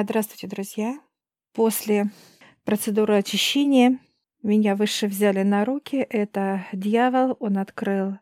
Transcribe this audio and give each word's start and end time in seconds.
А, 0.00 0.02
Здравствуйте, 0.02 0.46
друзья. 0.46 0.98
После 1.52 2.06
процедуры 2.64 3.18
очищения 3.18 3.98
меня 4.42 4.74
выше 4.74 5.08
взяли 5.08 5.42
на 5.42 5.66
руки. 5.66 5.96
Это 5.96 6.64
дьявол, 6.72 7.36
он 7.38 7.58
открыл 7.58 8.14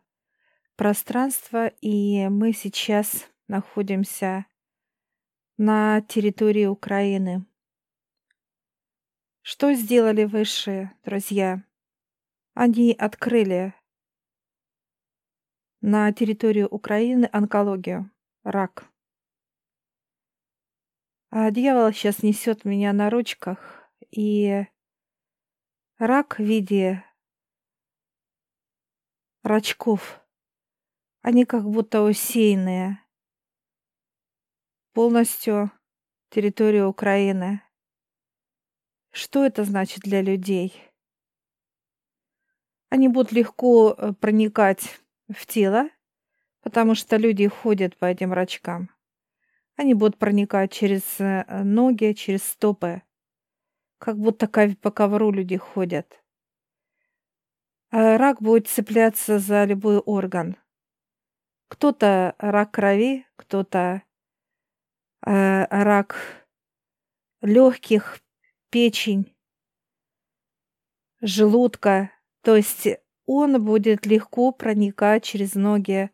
пространство, 0.75 1.67
и 1.67 2.27
мы 2.27 2.51
сейчас 2.51 3.29
находимся 3.47 4.45
на 5.55 6.01
территории 6.01 6.65
Украины. 6.65 7.45
Что 9.41 9.71
сделали 9.73 10.25
высшие, 10.25 10.93
друзья? 11.05 11.63
Они 12.55 12.91
открыли 12.91 13.73
на 15.79 16.11
территории 16.11 16.63
Украины 16.63 17.29
онкологию, 17.31 18.11
рак. 18.43 18.88
А 21.31 21.51
дьявол 21.51 21.91
сейчас 21.91 22.23
несет 22.23 22.65
меня 22.65 22.91
на 22.91 23.11
ручках, 23.11 23.87
и 24.09 24.65
рак 25.99 26.39
в 26.39 26.43
виде 26.43 27.03
рачков, 29.43 30.21
они 31.21 31.45
как 31.45 31.69
будто 31.69 32.01
усеянные 32.01 33.03
полностью 34.93 35.71
территорию 36.29 36.89
Украины. 36.89 37.61
Что 39.11 39.45
это 39.45 39.63
значит 39.65 40.01
для 40.01 40.23
людей? 40.23 40.73
Они 42.89 43.07
будут 43.07 43.31
легко 43.31 43.93
э, 43.95 44.13
проникать 44.13 44.99
в 45.31 45.45
тело, 45.45 45.89
потому 46.61 46.95
что 46.95 47.17
люди 47.17 47.47
ходят 47.47 47.95
по 47.97 48.05
этим 48.05 48.33
рачкам. 48.33 48.89
Они 49.79 49.93
будут 49.93 50.17
проникать 50.17 50.73
через 50.73 51.21
э, 51.21 51.63
ноги, 51.63 52.11
через 52.11 52.43
стопы. 52.43 53.01
Как 53.97 54.17
будто 54.17 54.45
по 54.81 54.91
ковру 54.91 55.31
люди 55.31 55.55
ходят. 55.55 56.21
А 57.89 58.17
рак 58.17 58.41
будет 58.41 58.67
цепляться 58.67 59.39
за 59.39 59.63
любой 59.63 59.99
орган. 59.99 60.57
Кто-то 61.69 62.35
рак 62.39 62.71
крови, 62.71 63.25
кто-то 63.37 64.03
э, 65.25 65.65
рак 65.69 66.45
легких, 67.39 68.19
печень, 68.71 69.33
желудка. 71.21 72.11
То 72.41 72.57
есть 72.57 72.85
он 73.25 73.63
будет 73.63 74.05
легко 74.05 74.51
проникать 74.51 75.23
через 75.23 75.55
ноги 75.55 76.11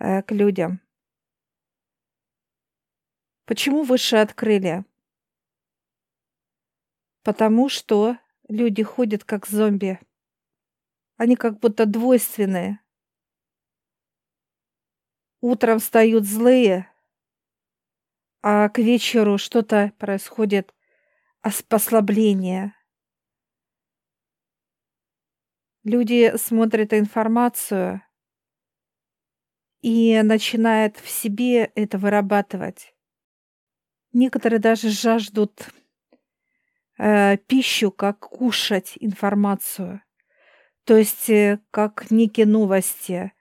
э, 0.00 0.22
к 0.22 0.32
людям. 0.32 0.80
Почему 3.50 3.82
выше 3.82 4.14
открыли? 4.14 4.84
Потому 7.24 7.68
что 7.68 8.16
люди 8.46 8.84
ходят 8.84 9.24
как 9.24 9.48
зомби. 9.48 9.98
Они 11.16 11.34
как 11.34 11.58
будто 11.58 11.84
двойственные. 11.84 12.78
Утром 15.40 15.80
встают 15.80 16.26
злые, 16.26 16.88
а 18.40 18.68
к 18.68 18.78
вечеру 18.78 19.36
что-то 19.36 19.92
происходит 19.98 20.72
послабление. 21.66 22.76
Люди 25.82 26.36
смотрят 26.36 26.92
информацию 26.92 28.00
и 29.82 30.22
начинают 30.22 30.98
в 30.98 31.10
себе 31.10 31.64
это 31.74 31.98
вырабатывать. 31.98 32.94
Некоторые 34.12 34.58
даже 34.58 34.90
жаждут 34.90 35.68
э, 36.98 37.36
пищу, 37.36 37.92
как 37.92 38.18
кушать 38.18 38.94
информацию. 38.98 40.02
То 40.84 40.96
есть 40.96 41.30
э, 41.30 41.60
как 41.70 42.10
некие 42.10 42.46
новости. 42.46 43.32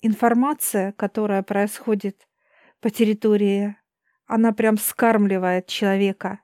Информация, 0.00 0.92
которая 0.92 1.42
происходит 1.42 2.26
по 2.80 2.88
территории, 2.88 3.76
она 4.24 4.52
прям 4.52 4.78
скармливает 4.78 5.66
человека. 5.66 6.40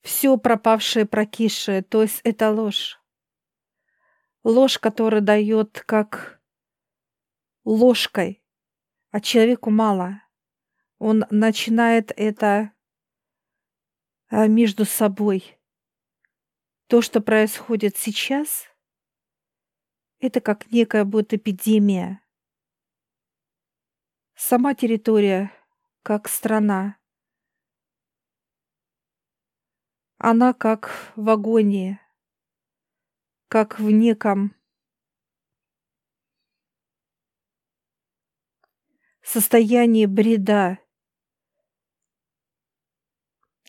Все 0.00 0.38
пропавшее, 0.38 1.04
прокисшее, 1.04 1.82
то 1.82 2.00
есть 2.00 2.22
это 2.24 2.50
ложь. 2.50 2.98
Ложь, 4.44 4.78
которая 4.78 5.20
дает 5.20 5.82
как 5.84 6.40
ложкой, 7.64 8.42
а 9.10 9.20
человеку 9.20 9.68
мало 9.68 10.22
он 11.00 11.24
начинает 11.30 12.12
это 12.14 12.72
а, 14.28 14.46
между 14.46 14.84
собой. 14.84 15.58
То, 16.88 17.00
что 17.00 17.22
происходит 17.22 17.96
сейчас, 17.96 18.68
это 20.18 20.42
как 20.42 20.70
некая 20.70 21.06
будет 21.06 21.32
эпидемия. 21.32 22.22
Сама 24.34 24.74
территория, 24.74 25.50
как 26.02 26.28
страна, 26.28 26.98
она 30.18 30.52
как 30.52 31.12
в 31.16 31.30
агонии, 31.30 31.98
как 33.48 33.78
в 33.78 33.90
неком 33.90 34.54
состоянии 39.22 40.04
бреда. 40.04 40.78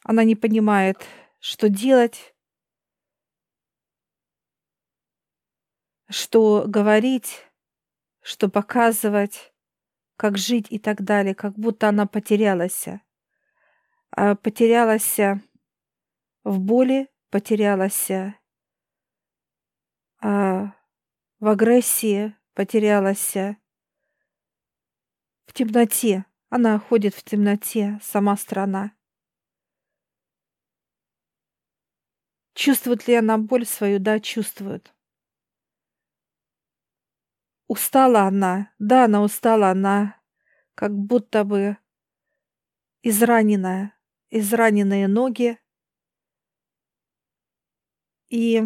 Она 0.03 0.23
не 0.23 0.35
понимает, 0.35 0.97
что 1.39 1.69
делать, 1.69 2.33
что 6.09 6.65
говорить, 6.67 7.45
что 8.21 8.49
показывать, 8.49 9.53
как 10.15 10.37
жить 10.37 10.67
и 10.69 10.79
так 10.79 11.01
далее, 11.03 11.35
как 11.35 11.53
будто 11.53 11.89
она 11.89 12.05
потерялась. 12.05 12.87
А 14.11 14.35
потерялась 14.35 15.17
в 16.43 16.59
боли, 16.59 17.09
потерялась 17.29 18.11
а 20.21 20.73
в 21.39 21.47
агрессии, 21.47 22.35
потерялась 22.53 23.33
в 25.45 25.53
темноте. 25.53 26.25
Она 26.49 26.77
ходит 26.79 27.15
в 27.15 27.23
темноте, 27.23 27.99
сама 28.03 28.37
страна. 28.37 28.91
Чувствует 32.53 33.07
ли 33.07 33.15
она 33.15 33.37
боль 33.37 33.65
свою? 33.65 33.99
Да, 33.99 34.19
чувствует. 34.19 34.93
Устала 37.67 38.21
она. 38.21 38.73
Да, 38.79 39.05
она 39.05 39.21
устала. 39.23 39.69
Она 39.69 40.21
как 40.75 40.93
будто 40.93 41.43
бы 41.43 41.77
израненная. 43.03 43.97
Израненные 44.29 45.07
ноги. 45.07 45.57
И 48.29 48.63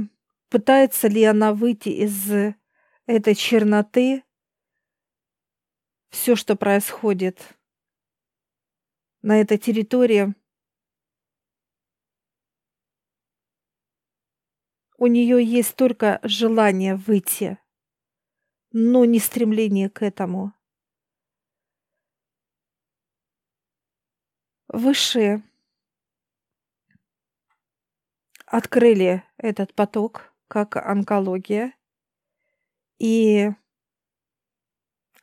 пытается 0.50 1.08
ли 1.08 1.24
она 1.24 1.54
выйти 1.54 1.90
из 1.90 2.32
этой 3.08 3.36
черноты, 3.36 4.24
все, 6.10 6.36
что 6.36 6.56
происходит 6.56 7.58
на 9.22 9.42
этой 9.42 9.58
территории, 9.58 10.36
У 14.98 15.08
нее 15.08 15.44
есть 15.44 15.76
только 15.76 16.20
желание 16.24 16.96
выйти, 16.96 17.58
но 18.72 19.04
не 19.04 19.20
стремление 19.20 19.90
к 19.90 20.02
этому. 20.02 20.54
Высшие 24.70 25.44
открыли 28.46 29.24
этот 29.38 29.74
поток, 29.74 30.34
как 30.48 30.78
онкология, 30.78 31.74
и 32.98 33.52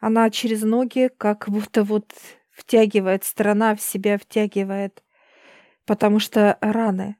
она 0.00 0.30
через 0.30 0.62
ноги 0.62 1.08
как 1.16 1.48
будто 1.48 1.84
вот 1.84 2.12
втягивает, 2.50 3.24
страна 3.24 3.74
в 3.74 3.80
себя 3.80 4.18
втягивает, 4.18 5.02
потому 5.86 6.18
что 6.18 6.58
раны. 6.60 7.16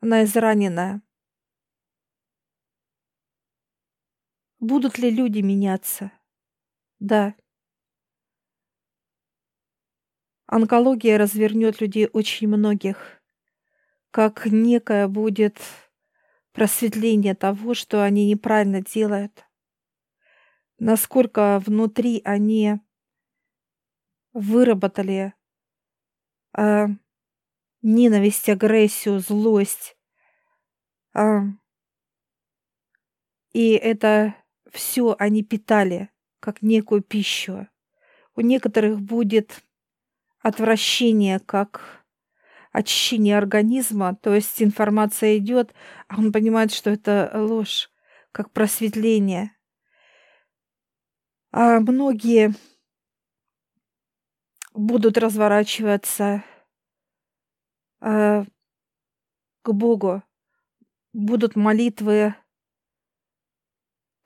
Она 0.00 0.24
израненная. 0.24 1.02
Будут 4.60 4.98
ли 4.98 5.10
люди 5.10 5.40
меняться? 5.40 6.12
Да. 6.98 7.34
Онкология 10.46 11.18
развернет 11.18 11.80
людей 11.80 12.08
очень 12.12 12.48
многих, 12.48 13.20
как 14.10 14.46
некое 14.46 15.08
будет 15.08 15.58
просветление 16.52 17.34
того, 17.34 17.74
что 17.74 18.02
они 18.02 18.26
неправильно 18.30 18.80
делают, 18.80 19.44
насколько 20.78 21.60
внутри 21.64 22.22
они 22.24 22.80
выработали 24.32 25.34
э, 26.56 26.86
ненависть, 27.82 28.48
агрессию, 28.48 29.20
злость. 29.20 29.96
Э, 31.14 31.40
и 33.52 33.70
это 33.72 34.34
все 34.76 35.16
они 35.18 35.42
питали 35.42 36.10
как 36.38 36.62
некую 36.62 37.02
пищу. 37.02 37.66
У 38.36 38.42
некоторых 38.42 39.00
будет 39.00 39.62
отвращение, 40.40 41.40
как 41.40 42.04
очищение 42.72 43.38
организма, 43.38 44.14
то 44.14 44.34
есть 44.34 44.62
информация 44.62 45.38
идет, 45.38 45.74
а 46.08 46.18
он 46.18 46.30
понимает, 46.30 46.72
что 46.72 46.90
это 46.90 47.32
ложь, 47.34 47.90
как 48.32 48.52
просветление. 48.52 49.52
А 51.52 51.80
многие 51.80 52.54
будут 54.74 55.16
разворачиваться 55.16 56.44
э, 58.02 58.44
к 59.62 59.72
Богу, 59.72 60.22
будут 61.14 61.56
молитвы, 61.56 62.34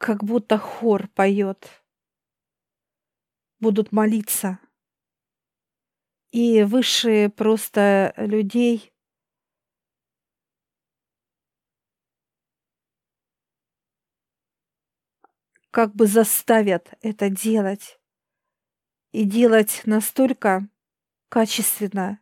как 0.00 0.25
будто 0.25 0.56
хор 0.56 1.08
поет, 1.08 1.85
будут 3.61 3.93
молиться. 3.93 4.58
И 6.32 6.62
высшие 6.62 7.29
просто 7.29 8.14
людей 8.17 8.94
как 15.70 15.94
бы 15.94 16.06
заставят 16.06 16.94
это 17.03 17.29
делать. 17.29 18.00
И 19.12 19.25
делать 19.25 19.82
настолько 19.85 20.67
качественно, 21.29 22.20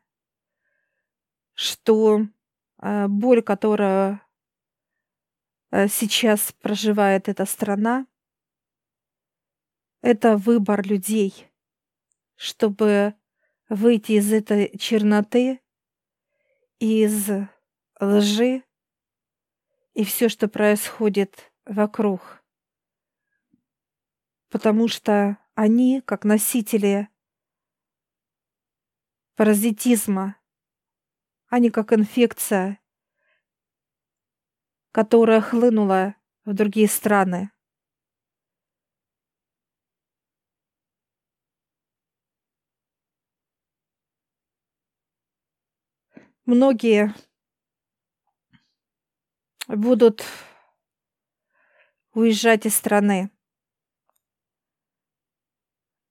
что 1.55 2.27
э, 2.81 3.07
боль, 3.09 3.43
которая 3.43 4.28
сейчас 5.71 6.53
проживает 6.53 7.29
эта 7.29 7.45
страна, 7.45 8.07
это 10.01 10.37
выбор 10.37 10.87
людей, 10.87 11.51
чтобы 12.37 13.15
выйти 13.69 14.13
из 14.13 14.33
этой 14.33 14.77
черноты, 14.79 15.61
из 16.79 17.29
лжи 18.01 18.63
и 19.95 20.05
все, 20.05 20.29
что 20.29 20.49
происходит 20.49 21.53
вокруг. 21.65 22.43
Потому 24.49 24.89
что 24.89 25.37
они, 25.55 26.01
как 26.01 26.25
носители 26.25 27.09
паразитизма, 29.35 30.37
они 31.49 31.71
как 31.71 31.93
инфекция, 31.93 32.81
которая 34.93 35.41
хлынула 35.41 36.15
в 36.45 36.55
другие 36.55 36.89
страны. 36.89 37.51
многие 46.49 47.15
будут 49.67 50.25
уезжать 52.15 52.65
из 52.65 52.75
страны. 52.75 53.31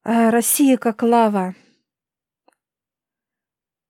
А 0.04 0.30
Россия 0.30 0.78
как 0.78 1.02
лава. 1.02 1.56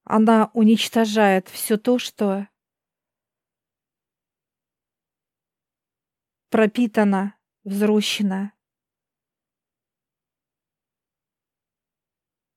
Она 0.05 0.49
уничтожает 0.53 1.49
все 1.49 1.77
то, 1.77 1.99
что 1.99 2.47
пропитано, 6.49 7.35
взрощено 7.63 8.53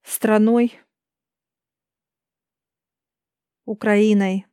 страной, 0.03 0.81
Украиной. 3.65 4.47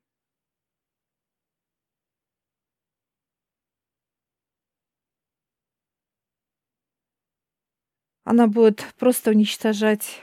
Она 8.24 8.48
будет 8.48 8.94
просто 9.00 9.31
уничтожать 9.31 10.22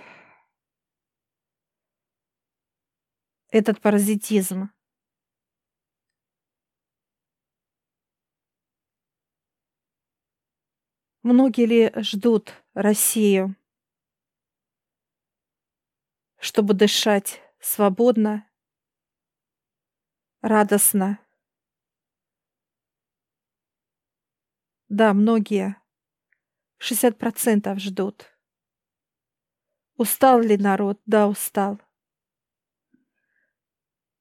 этот 3.48 3.80
паразитизм. 3.80 4.70
Многие 11.24 11.64
ли 11.64 11.92
ждут 12.02 12.52
Россию, 12.74 13.56
чтобы 16.36 16.74
дышать 16.74 17.40
свободно, 17.60 18.46
радостно. 20.42 21.18
Да, 24.90 25.14
многие. 25.14 25.76
60% 26.76 27.78
ждут. 27.78 28.26
Устал 29.96 30.40
ли 30.40 30.58
народ? 30.58 31.00
Да, 31.06 31.26
устал. 31.26 31.80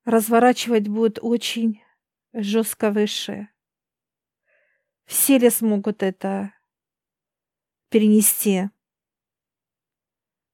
Разворачивать 0.06 0.88
будет 0.88 1.20
очень 1.22 1.84
жестко 2.32 2.92
выше. 2.92 3.50
Все 5.04 5.38
ли 5.38 5.50
смогут 5.50 6.02
это 6.02 6.54
перенести? 7.94 8.70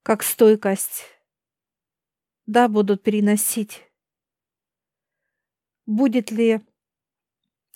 Как 0.04 0.24
стойкость? 0.24 1.06
Да, 2.46 2.68
будут 2.68 3.02
переносить 3.02 3.90
будет 5.90 6.30
ли 6.30 6.62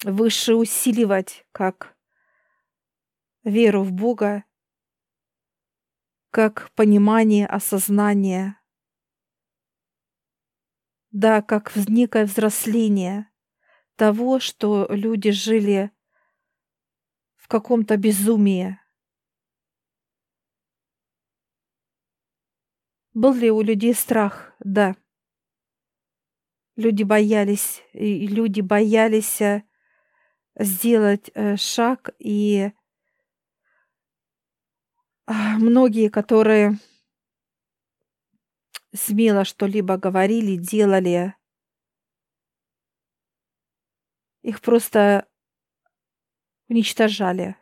выше 0.04 0.54
усиливать 0.54 1.48
как 1.51 1.98
веру 3.44 3.81
в 3.81 3.92
Бога, 3.92 4.43
как 6.29 6.72
понимание, 6.75 7.48
осознание, 7.48 8.58
да, 11.10 11.41
как 11.41 11.75
некое 11.88 12.25
взросление 12.25 13.32
того, 13.96 14.39
что 14.39 14.86
люди 14.91 15.32
жили 15.32 15.91
в 17.36 17.48
каком-то 17.48 17.98
безумии. 17.98 18.79
Был 23.13 23.34
ли 23.34 23.51
у 23.51 23.62
людей 23.62 23.93
страх? 23.93 24.53
Да. 24.60 24.96
Люди 26.75 27.03
боялись, 27.03 27.84
и 27.93 28.25
люди 28.25 28.62
боялись 28.62 29.39
э, 29.41 29.63
сделать 30.58 31.29
э, 31.36 31.55
шаг, 31.55 32.10
и 32.17 32.72
а, 35.27 35.58
многие, 35.60 36.10
которые 36.10 36.79
смело 38.93 39.46
что-либо 39.46 39.98
говорили, 39.98 40.55
делали, 40.55 41.36
их 44.41 44.60
просто 44.60 45.27
уничтожали. 46.67 47.55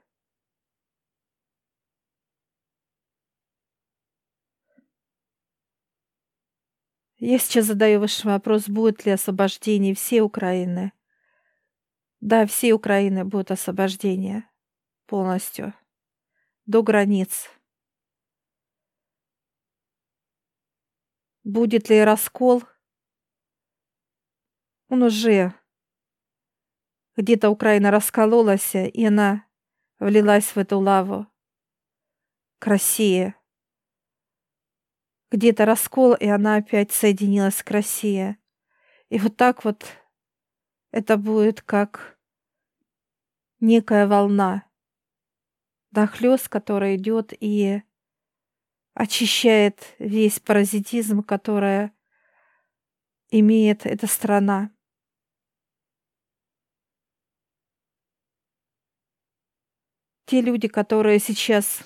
Я 7.24 7.38
сейчас 7.38 7.66
задаю 7.66 8.00
ваш 8.00 8.26
вопрос, 8.26 8.68
будет 8.68 9.06
ли 9.06 9.12
освобождение 9.12 9.94
всей 9.94 10.22
Украины. 10.22 10.92
Да, 12.20 12.48
всей 12.48 12.74
Украины 12.74 13.24
будет 13.24 13.52
освобождение 13.52 14.50
полностью. 15.06 15.76
До 16.66 16.82
границ. 16.82 17.52
Будет 21.44 21.90
ли 21.92 22.04
раскол? 22.04 22.64
Он 24.90 25.04
уже 25.04 25.54
где-то 27.18 27.52
Украина 27.52 27.92
раскололась, 27.92 28.74
и 28.74 29.06
она 29.06 29.46
влилась 30.00 30.56
в 30.56 30.58
эту 30.58 30.80
лаву 30.80 31.28
к 32.58 32.66
России. 32.66 33.36
Где-то 35.32 35.66
раскол, 35.66 36.14
и 36.14 36.28
она 36.28 36.58
опять 36.58 36.92
соединилась 36.92 37.64
к 37.64 37.72
России. 37.72 38.38
И 39.10 39.18
вот 39.18 39.38
так 39.38 39.64
вот 39.64 39.86
это 40.92 41.16
будет 41.16 41.62
как 41.62 42.20
некая 43.62 44.08
волна, 44.08 44.66
дохлёст, 45.92 46.50
которая 46.50 46.98
идет 46.98 47.34
и 47.40 47.82
очищает 48.94 49.96
весь 50.00 50.40
паразитизм, 50.40 51.24
который 51.24 51.92
имеет 53.30 53.86
эта 53.86 54.08
страна. 54.08 54.72
Те 60.26 60.42
люди, 60.42 60.68
которые 60.68 61.20
сейчас 61.20 61.84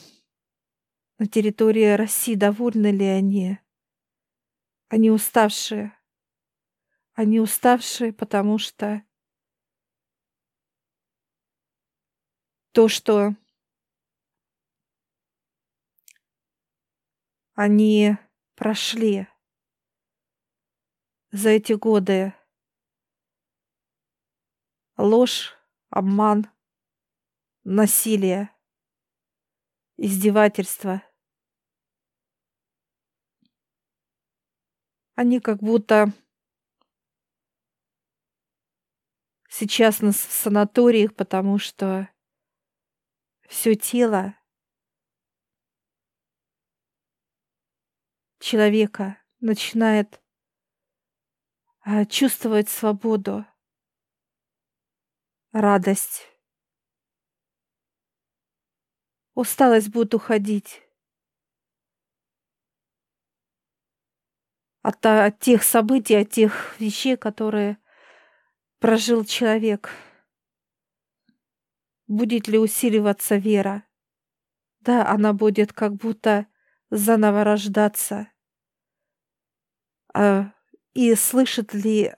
на 1.17 1.27
территории 1.27 1.93
России, 1.93 2.35
довольны 2.35 2.91
ли 2.91 3.05
они? 3.05 3.59
Они 4.89 5.09
уставшие. 5.11 5.97
Они 7.13 7.39
уставшие, 7.39 8.11
потому 8.11 8.57
что 8.57 9.03
то, 12.71 12.89
что 12.89 13.35
они 17.53 18.17
прошли 18.55 19.27
за 21.31 21.49
эти 21.51 21.71
годы, 21.73 22.33
ложь, 24.97 25.57
обман, 25.89 26.49
насилие, 27.63 28.49
издевательство. 29.95 31.01
Они 35.15 35.39
как 35.39 35.59
будто 35.59 36.11
сейчас 39.47 40.01
нас 40.01 40.17
в 40.17 40.31
санаториях, 40.31 41.15
потому 41.15 41.57
что 41.57 42.09
все 43.47 43.75
тело 43.75 44.35
человека 48.39 49.17
начинает 49.39 50.21
а, 51.79 52.05
чувствовать 52.05 52.67
свободу, 52.67 53.45
радость. 55.53 56.27
Усталость 59.33 59.89
будет 59.89 60.13
уходить. 60.13 60.84
От, 64.87 65.03
от 65.03 65.39
тех 65.39 65.63
событий, 65.63 66.13
от 66.13 66.29
тех 66.29 66.79
вещей, 66.79 67.17
которые 67.17 67.79
прожил 68.77 69.25
человек. 69.25 69.89
Будет 72.05 72.47
ли 72.47 72.59
усиливаться 72.59 73.37
вера? 73.37 73.83
Да, 74.81 75.07
она 75.07 75.33
будет 75.33 75.73
как 75.73 75.95
будто 75.95 76.45
заново 76.91 77.43
рождаться. 77.43 78.31
А, 80.13 80.53
и 80.93 81.15
слышит 81.15 81.73
ли 81.73 82.13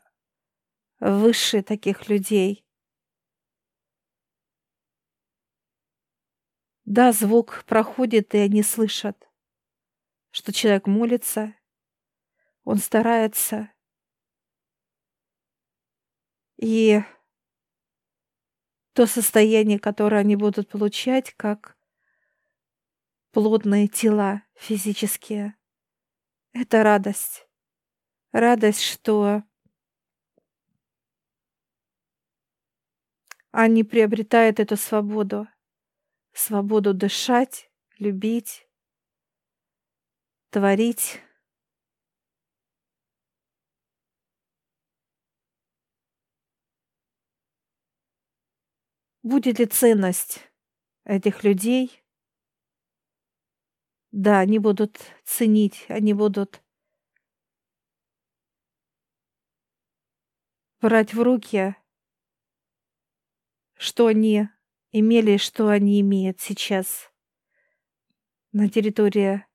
выше 1.00 1.62
таких 1.62 2.10
людей? 2.10 2.68
Да, 6.84 7.14
звук 7.14 7.64
проходит, 7.66 8.36
и 8.36 8.40
они 8.40 8.62
слышат, 8.62 9.30
что 10.32 10.52
человек 10.52 10.86
молится, 10.88 11.57
он 12.68 12.80
старается. 12.80 13.72
И 16.58 17.02
то 18.92 19.06
состояние, 19.06 19.80
которое 19.80 20.20
они 20.20 20.36
будут 20.36 20.68
получать, 20.68 21.34
как 21.38 21.78
плотные 23.32 23.88
тела 23.88 24.44
физические. 24.54 25.56
Это 26.52 26.84
радость. 26.84 27.48
Радость, 28.34 28.82
что 28.82 29.44
они 33.52 33.86
приобретают 33.86 34.60
эту 34.60 34.76
свободу. 34.76 35.48
Свободу 36.34 36.94
дышать, 36.94 37.72
любить, 37.98 38.68
творить. 40.50 41.22
Будет 49.28 49.60
ли 49.60 49.66
ценность 49.66 50.40
этих 51.04 51.44
людей? 51.44 52.02
Да, 54.12 54.40
они 54.40 54.58
будут 54.58 55.02
ценить, 55.26 55.86
они 55.90 56.14
будут 56.14 56.64
брать 60.80 61.14
в 61.14 61.22
руки, 61.22 61.76
что 63.74 64.08
они 64.08 64.48
имели, 64.94 65.36
что 65.36 65.68
они 65.68 66.00
имеют 66.00 66.40
сейчас 66.40 67.12
на 68.54 68.70
территории 68.70 69.46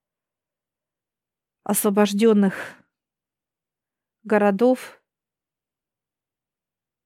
освобожденных 1.62 2.76
городов, 4.22 5.02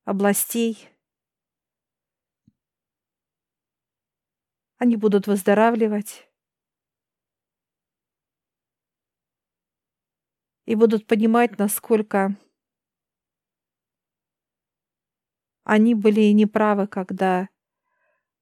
областей. 0.04 0.96
Они 4.78 4.97
будут 4.97 5.26
выздоравливать 5.26 6.28
и 10.66 10.75
будут 10.75 11.06
понимать, 11.06 11.59
насколько 11.59 12.37
они 15.64 15.95
были 15.95 16.30
неправы, 16.33 16.87
когда 16.87 17.49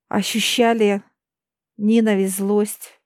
ощущали 0.09 1.03
ненависть, 1.77 2.37
злость. 2.37 3.01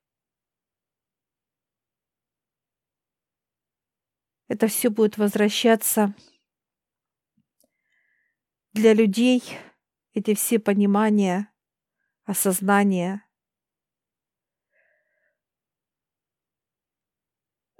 Это 4.49 4.67
все 4.67 4.89
будет 4.89 5.19
возвращаться 5.19 6.15
для 8.73 8.95
людей, 8.95 9.43
эти 10.15 10.35
все 10.35 10.59
понимания, 10.59 11.48
осознание. 12.29 13.23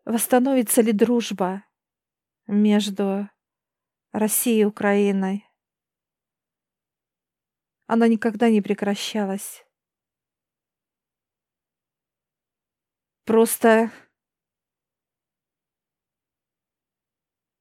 Восстановится 0.07 0.81
ли 0.81 0.93
дружба 0.93 1.65
между 2.47 3.29
Россией 4.11 4.63
и 4.63 4.65
Украиной? 4.65 5.47
Она 7.87 8.09
никогда 8.09 8.49
не 8.49 8.63
прекращалась. 8.63 9.67
Просто 13.27 13.93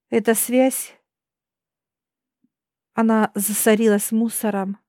эта 0.09 0.35
связь, 0.35 0.95
она 2.93 3.33
засорилась 3.35 4.13
мусором, 4.13 4.79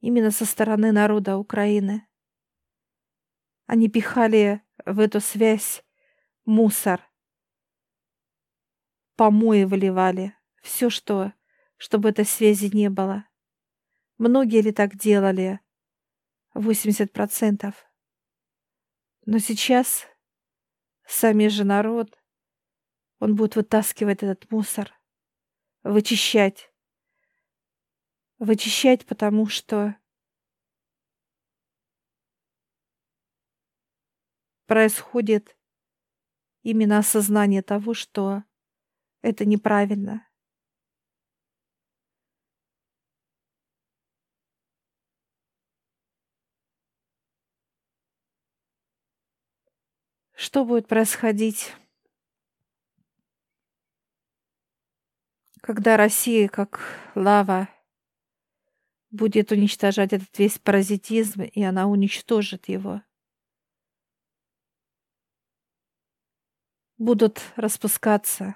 именно 0.00 0.30
со 0.30 0.44
стороны 0.44 0.92
народа 0.92 1.36
Украины. 1.36 2.06
Они 3.66 3.88
пихали 3.88 4.62
в 4.84 4.98
эту 4.98 5.20
связь 5.20 5.84
мусор, 6.44 7.00
помои 9.16 9.64
выливали, 9.64 10.34
все, 10.62 10.90
что, 10.90 11.32
чтобы 11.76 12.08
этой 12.08 12.24
связи 12.24 12.74
не 12.74 12.90
было. 12.90 13.26
Многие 14.18 14.60
ли 14.62 14.72
так 14.72 14.96
делали? 14.96 15.60
80%. 16.54 17.74
Но 19.26 19.38
сейчас 19.38 20.06
сами 21.06 21.48
же 21.48 21.64
народ, 21.64 22.18
он 23.18 23.36
будет 23.36 23.56
вытаскивать 23.56 24.22
этот 24.22 24.50
мусор, 24.50 24.92
вычищать, 25.82 26.69
вычищать, 28.40 29.06
потому 29.06 29.46
что 29.46 29.96
происходит 34.66 35.56
именно 36.62 36.98
осознание 36.98 37.62
того, 37.62 37.94
что 37.94 38.42
это 39.20 39.44
неправильно. 39.44 40.26
Что 50.32 50.64
будет 50.64 50.88
происходить, 50.88 51.74
когда 55.60 55.98
Россия, 55.98 56.48
как 56.48 56.80
лава, 57.14 57.68
будет 59.10 59.52
уничтожать 59.52 60.12
этот 60.12 60.38
весь 60.38 60.58
паразитизм, 60.58 61.42
и 61.42 61.62
она 61.62 61.86
уничтожит 61.86 62.68
его. 62.68 63.02
будут 67.00 67.40
распускаться, 67.56 68.54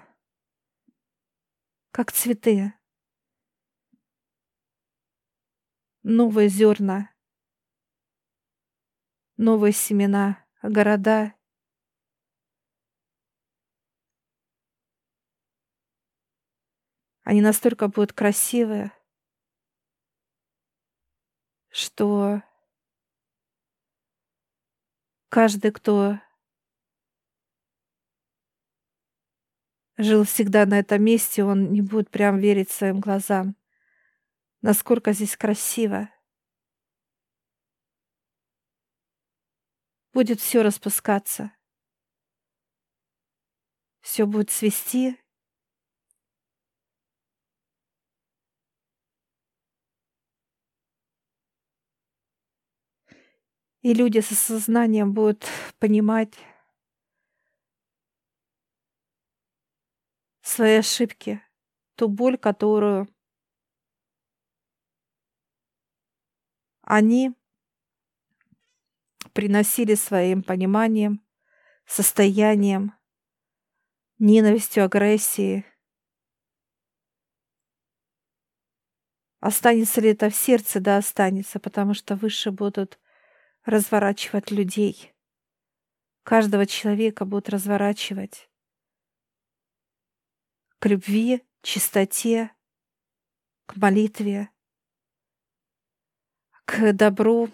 как 1.89 2.11
цветы. 2.11 2.73
Новые 6.03 6.47
зерна, 6.49 7.11
новые 9.37 9.73
семена, 9.73 10.45
города. 10.61 11.33
Они 17.23 17.41
настолько 17.41 17.87
будут 17.87 18.13
красивые, 18.13 18.91
что 21.75 22.41
каждый, 25.27 25.73
кто 25.73 26.17
жил 29.97 30.23
всегда 30.23 30.65
на 30.65 30.79
этом 30.79 31.03
месте, 31.03 31.43
он 31.43 31.73
не 31.73 31.81
будет 31.81 32.09
прям 32.09 32.37
верить 32.37 32.71
своим 32.71 33.01
глазам, 33.01 33.57
насколько 34.61 35.11
здесь 35.11 35.35
красиво. 35.35 36.09
Будет 40.13 40.39
все 40.39 40.63
распускаться. 40.63 41.51
Все 43.99 44.25
будет 44.25 44.49
свести. 44.49 45.19
И 53.85 53.93
люди 53.93 54.17
с 54.17 54.31
осознанием 54.31 55.13
будут 55.13 55.45
понимать, 55.77 56.33
свои 60.41 60.77
ошибки, 60.77 61.43
ту 61.93 62.07
боль, 62.07 62.39
которую 62.39 63.07
они 66.81 67.35
приносили 69.33 69.93
своим 69.93 70.41
пониманием, 70.41 71.23
состоянием, 71.85 72.91
ненавистью, 74.17 74.85
агрессией. 74.85 75.63
Останется 79.41 80.01
ли 80.01 80.09
это 80.09 80.31
в 80.31 80.35
сердце? 80.35 80.79
Да, 80.79 80.97
останется, 80.97 81.59
потому 81.59 81.93
что 81.93 82.15
выше 82.15 82.49
будут 82.49 82.99
разворачивать 83.65 84.51
людей. 84.51 85.13
Каждого 86.23 86.65
человека 86.65 87.25
будут 87.25 87.49
разворачивать 87.49 88.49
к 90.79 90.87
любви, 90.87 91.43
чистоте, 91.61 92.51
к 93.65 93.75
молитве, 93.75 94.49
к 96.65 96.93
добру. 96.93 97.49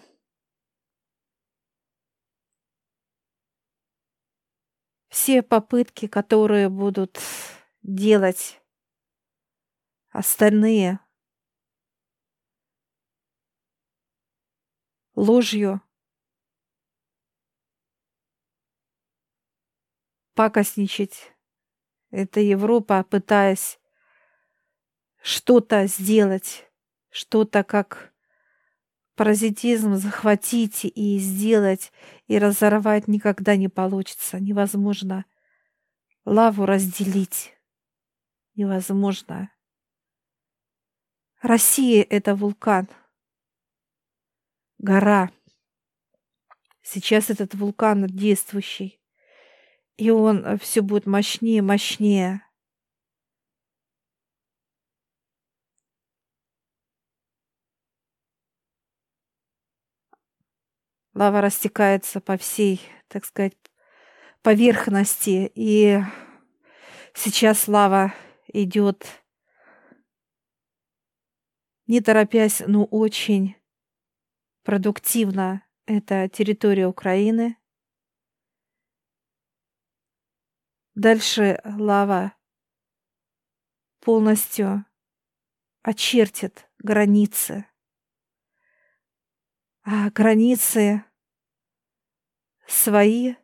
Все 5.08 5.42
попытки, 5.42 6.06
которые 6.08 6.68
будут 6.70 7.20
делать 7.82 8.62
остальные 10.10 10.98
ложью, 15.14 15.80
пакостничать 20.42 21.32
это 22.10 22.40
Европа, 22.40 23.04
пытаясь 23.04 23.78
что-то 25.22 25.86
сделать, 25.86 26.68
что-то 27.10 27.62
как 27.62 28.12
паразитизм 29.14 29.94
захватить 29.94 30.84
и 30.84 31.18
сделать, 31.20 31.92
и 32.26 32.40
разорвать 32.40 33.06
никогда 33.06 33.54
не 33.54 33.68
получится. 33.68 34.40
Невозможно 34.40 35.26
лаву 36.24 36.66
разделить. 36.66 37.54
Невозможно. 38.56 39.48
Россия— 41.40 42.04
это 42.10 42.34
вулкан. 42.34 42.88
Гора. 44.78 45.30
Сейчас 46.82 47.30
этот 47.30 47.54
вулкан 47.54 48.08
действующий. 48.08 49.01
И 50.02 50.10
он 50.10 50.44
э, 50.44 50.58
все 50.58 50.80
будет 50.80 51.06
мощнее, 51.06 51.62
мощнее. 51.62 52.44
Лава 61.14 61.40
растекается 61.40 62.20
по 62.20 62.36
всей, 62.36 62.80
так 63.06 63.24
сказать, 63.24 63.56
поверхности. 64.42 65.52
И 65.54 66.00
сейчас 67.14 67.68
лава 67.68 68.12
идет 68.48 69.06
не 71.86 72.00
торопясь, 72.00 72.60
но 72.66 72.86
очень 72.86 73.54
продуктивно. 74.64 75.64
Это 75.86 76.28
территория 76.28 76.88
Украины. 76.88 77.56
Дальше 80.94 81.58
лава 81.64 82.36
полностью 84.00 84.84
очертит 85.80 86.68
границы. 86.78 87.64
А 89.84 90.10
границы 90.10 91.02
свои. 92.66 93.36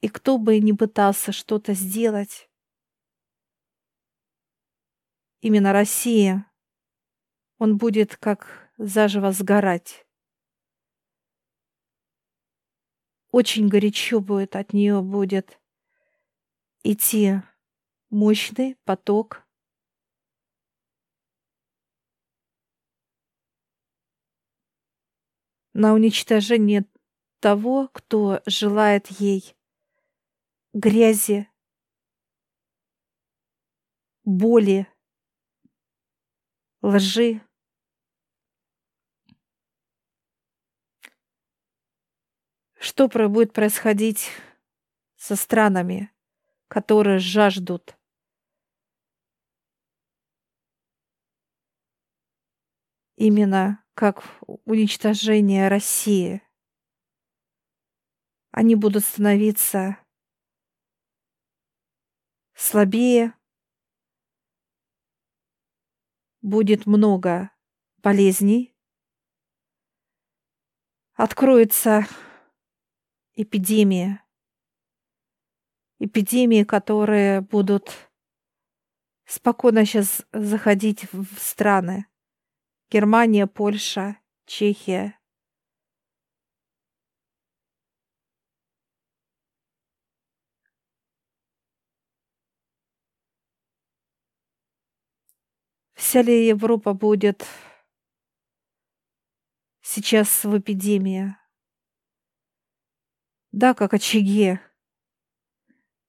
И 0.00 0.08
кто 0.08 0.38
бы 0.38 0.58
ни 0.58 0.72
пытался 0.72 1.32
что-то 1.32 1.74
сделать, 1.74 2.50
именно 5.42 5.72
Россия, 5.72 6.50
он 7.58 7.76
будет 7.76 8.16
как 8.16 8.72
заживо 8.78 9.32
сгорать. 9.32 10.06
Очень 13.32 13.66
горячо 13.68 14.20
будет, 14.20 14.54
от 14.54 14.72
нее 14.72 15.02
будет 15.02 15.58
идти 16.84 17.40
мощный 18.10 18.76
поток. 18.84 19.42
На 25.72 25.94
уничтожение 25.94 26.84
того, 27.40 27.88
кто 27.88 28.42
желает 28.44 29.06
ей 29.08 29.56
грязи, 30.74 31.48
боли, 34.24 34.86
лжи, 36.82 37.40
Что 42.82 43.06
будет 43.28 43.52
происходить 43.52 44.32
со 45.14 45.36
странами, 45.36 46.12
которые 46.66 47.20
жаждут. 47.20 47.96
Именно 53.14 53.84
как 53.94 54.24
уничтожение 54.64 55.68
России. 55.68 56.42
Они 58.50 58.74
будут 58.74 59.04
становиться 59.04 59.96
слабее, 62.54 63.32
будет 66.40 66.86
много 66.86 67.52
болезней, 67.98 68.74
откроется 71.14 72.08
эпидемии. 73.34 74.20
Эпидемии, 75.98 76.64
которые 76.64 77.40
будут 77.40 78.10
спокойно 79.24 79.84
сейчас 79.84 80.26
заходить 80.32 81.06
в 81.12 81.38
страны. 81.38 82.06
Германия, 82.90 83.46
Польша, 83.46 84.18
Чехия. 84.46 85.18
Вся 95.94 96.20
ли 96.20 96.48
Европа 96.48 96.92
будет 96.92 97.46
сейчас 99.80 100.44
в 100.44 100.58
эпидемии? 100.58 101.36
Да, 103.52 103.74
как 103.74 103.92
очаги. 103.92 104.58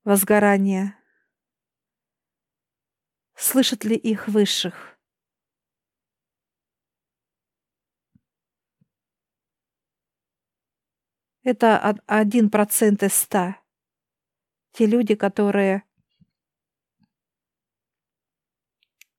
возгорания. 0.05 0.97
Слышат 3.35 3.83
ли 3.83 3.97
их 3.97 4.29
высших? 4.29 4.97
Это 11.43 11.77
один 12.05 12.49
процент 12.49 13.03
из 13.03 13.13
ста. 13.13 13.61
Те 14.71 14.85
люди, 14.85 15.15
которые 15.15 15.83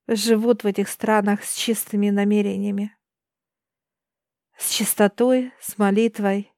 живут 0.06 0.64
в 0.64 0.66
этих 0.66 0.88
странах 0.88 1.44
с 1.44 1.54
чистыми 1.54 2.08
намерениями, 2.08 2.96
с 4.56 4.70
чистотой, 4.70 5.52
с 5.60 5.76
молитвой 5.76 6.53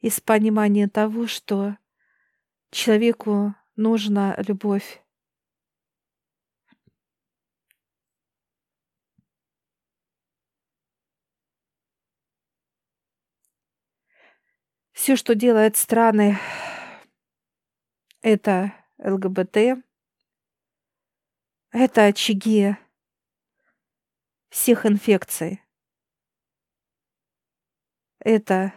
и 0.00 0.10
с 0.10 0.20
пониманием 0.20 0.88
того, 0.88 1.26
что 1.26 1.76
человеку 2.70 3.54
нужна 3.76 4.34
любовь. 4.38 5.02
Все, 14.92 15.16
что 15.16 15.34
делает 15.34 15.76
страны, 15.76 16.38
это 18.20 18.74
ЛГБТ, 18.98 19.84
это 21.70 22.04
очаги 22.06 22.76
всех 24.48 24.86
инфекций. 24.86 25.62
Это 28.20 28.72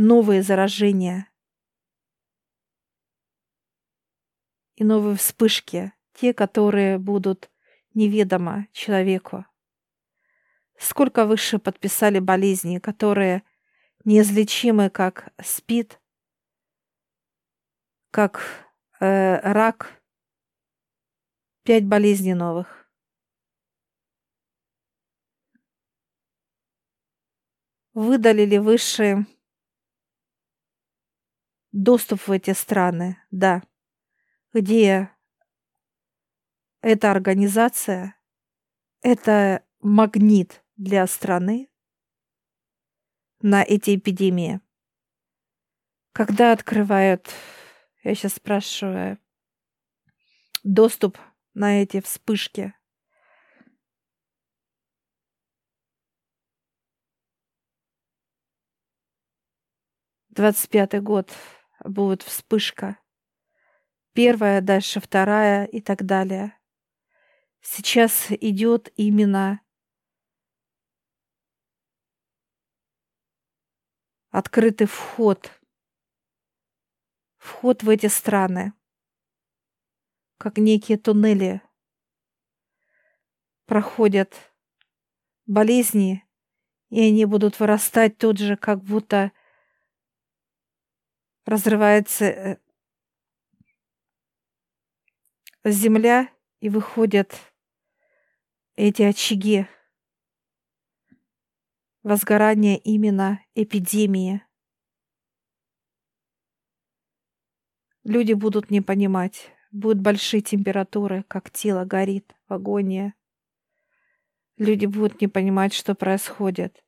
новые 0.00 0.42
заражения 0.42 1.28
и 4.76 4.84
новые 4.84 5.16
вспышки, 5.16 5.92
те, 6.12 6.32
которые 6.32 6.98
будут 6.98 7.50
неведомо 7.94 8.68
человеку. 8.70 9.44
Сколько 10.78 11.26
выше 11.26 11.58
подписали 11.58 12.20
болезни, 12.20 12.78
которые 12.78 13.42
неизлечимы, 14.04 14.88
как 14.88 15.32
СПИД, 15.42 16.00
как 18.12 18.40
э, 19.00 19.40
рак, 19.40 20.00
пять 21.64 21.84
болезней 21.84 22.34
новых. 22.34 22.88
Выдали 27.94 28.44
ли 28.44 28.60
высшие 28.60 29.26
доступ 31.72 32.26
в 32.26 32.32
эти 32.32 32.52
страны, 32.52 33.18
да, 33.30 33.62
где 34.52 35.10
эта 36.80 37.10
организация, 37.10 38.16
это 39.02 39.64
магнит 39.80 40.64
для 40.76 41.06
страны 41.06 41.70
на 43.40 43.62
эти 43.62 43.96
эпидемии. 43.96 44.60
Когда 46.12 46.52
открывают, 46.52 47.28
я 48.02 48.14
сейчас 48.14 48.34
спрашиваю, 48.34 49.18
доступ 50.64 51.18
на 51.54 51.82
эти 51.82 52.00
вспышки, 52.00 52.74
Двадцать 60.38 60.70
пятый 60.70 61.00
год 61.00 61.32
будет 61.84 62.22
вспышка. 62.22 62.98
Первая, 64.12 64.60
дальше 64.60 65.00
вторая 65.00 65.64
и 65.64 65.80
так 65.80 66.04
далее. 66.04 66.58
Сейчас 67.60 68.26
идет 68.30 68.92
именно 68.96 69.60
открытый 74.30 74.86
вход. 74.86 75.50
Вход 77.36 77.82
в 77.82 77.88
эти 77.88 78.06
страны. 78.06 78.72
Как 80.36 80.58
некие 80.58 80.98
туннели 80.98 81.62
проходят 83.66 84.34
болезни, 85.46 86.24
и 86.90 87.00
они 87.00 87.24
будут 87.24 87.58
вырастать 87.60 88.18
тут 88.18 88.38
же, 88.38 88.56
как 88.56 88.82
будто 88.82 89.32
разрывается 91.48 92.26
э, 92.26 92.56
земля 95.64 96.28
и 96.60 96.68
выходят 96.68 97.40
эти 98.76 99.00
очаги 99.00 99.66
возгорания 102.02 102.76
именно 102.76 103.40
эпидемии. 103.54 104.42
Люди 108.04 108.34
будут 108.34 108.70
не 108.70 108.82
понимать, 108.82 109.50
будут 109.70 110.02
большие 110.02 110.42
температуры, 110.42 111.22
как 111.28 111.50
тело 111.50 111.86
горит 111.86 112.36
в 112.46 112.52
агонии. 112.52 113.14
Люди 114.58 114.84
будут 114.84 115.22
не 115.22 115.28
понимать, 115.28 115.72
что 115.72 115.94
происходит. 115.94 116.84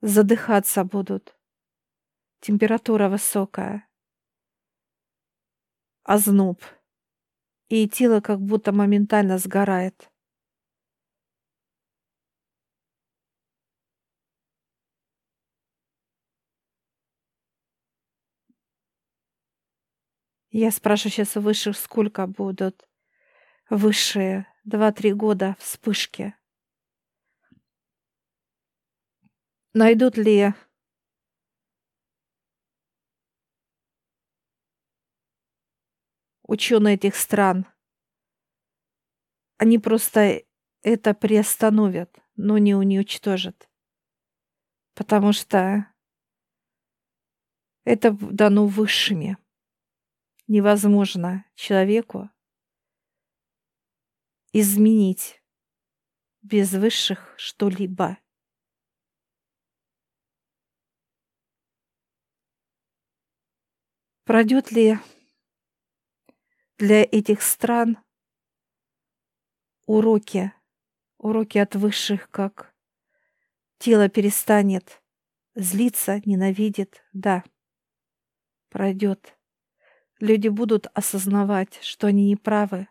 Задыхаться 0.00 0.84
будут. 0.84 1.37
Температура 2.40 3.08
высокая. 3.08 3.88
Озноб. 6.04 6.62
И 7.68 7.88
тело 7.88 8.20
как 8.20 8.40
будто 8.40 8.72
моментально 8.72 9.38
сгорает. 9.38 10.10
Я 20.50 20.70
спрашиваю 20.70 21.12
сейчас 21.12 21.36
у 21.36 21.40
высших, 21.40 21.76
сколько 21.76 22.26
будут 22.26 22.88
высшие 23.68 24.46
два-три 24.64 25.12
года 25.12 25.56
вспышки. 25.58 26.34
Найдут 29.74 30.16
ли 30.16 30.54
ученые 36.48 36.94
этих 36.94 37.14
стран. 37.14 37.66
Они 39.58 39.78
просто 39.78 40.42
это 40.82 41.14
приостановят, 41.14 42.18
но 42.36 42.58
не 42.58 42.74
уничтожат. 42.74 43.68
Потому 44.94 45.32
что 45.32 45.86
это 47.84 48.12
дано 48.12 48.66
высшими. 48.66 49.36
Невозможно 50.48 51.44
человеку 51.54 52.30
изменить 54.52 55.42
без 56.40 56.72
высших 56.72 57.34
что-либо. 57.36 58.18
Пройдет 64.24 64.72
ли 64.72 64.98
для 66.78 67.02
этих 67.02 67.42
стран 67.42 67.98
уроки, 69.86 70.52
уроки 71.18 71.58
от 71.58 71.74
высших, 71.74 72.30
как 72.30 72.72
тело 73.78 74.08
перестанет 74.08 75.02
злиться, 75.56 76.20
ненавидит, 76.24 77.04
да, 77.12 77.42
пройдет. 78.68 79.36
Люди 80.20 80.46
будут 80.46 80.86
осознавать, 80.94 81.80
что 81.82 82.06
они 82.06 82.28
не 82.28 82.36
правы, 82.36 82.86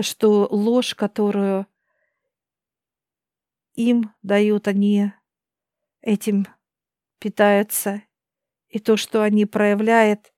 что 0.00 0.48
ложь, 0.50 0.94
которую 0.94 1.66
им 3.74 4.14
дают, 4.22 4.66
они 4.66 5.12
этим 6.00 6.46
питаются, 7.18 8.02
и 8.68 8.78
то, 8.78 8.96
что 8.96 9.22
они 9.22 9.44
проявляют, 9.44 10.32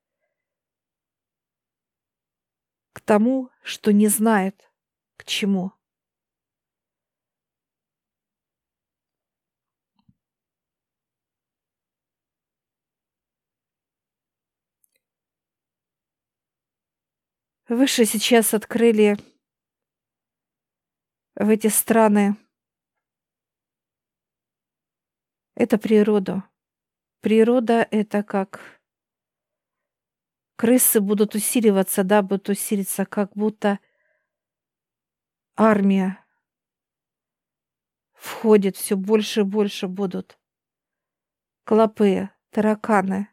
к 2.93 3.01
тому, 3.01 3.51
что 3.63 3.93
не 3.93 4.09
знает, 4.09 4.71
к 5.17 5.25
чему. 5.25 5.73
Выше 17.69 18.05
сейчас 18.05 18.53
открыли 18.53 19.17
в 21.37 21.49
эти 21.49 21.69
страны 21.69 22.37
это 25.61 25.77
природу. 25.77 26.43
Природа— 27.21 27.87
это 27.91 28.23
как, 28.23 28.80
крысы 30.61 31.01
будут 31.01 31.35
усиливаться, 31.35 32.05
да, 32.05 32.21
будут 32.21 32.51
усилиться, 32.51 33.07
как 33.07 33.33
будто 33.35 33.79
армия 35.57 36.23
входит, 38.13 38.77
все 38.77 38.95
больше 38.95 39.41
и 39.41 39.45
больше 39.45 39.89
будут. 39.89 40.39
Клопы, 41.65 42.29
тараканы, 42.51 43.29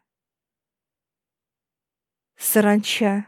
саранча. 2.36 3.26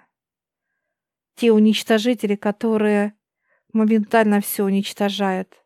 Те 1.34 1.52
уничтожители, 1.52 2.36
которые 2.36 3.14
моментально 3.74 4.40
все 4.40 4.64
уничтожают. 4.64 5.62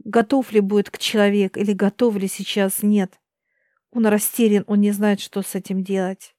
Готов 0.00 0.50
ли 0.50 0.58
будет 0.58 0.90
к 0.90 0.98
человек 0.98 1.56
или 1.56 1.74
готов 1.74 2.16
ли 2.16 2.26
сейчас, 2.26 2.82
нет. 2.82 3.20
Он 3.92 4.08
растерян, 4.08 4.64
он 4.66 4.80
не 4.80 4.90
знает, 4.90 5.20
что 5.20 5.42
с 5.42 5.54
этим 5.54 5.84
делать. 5.84 6.34